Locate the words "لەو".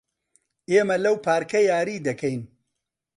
1.05-1.15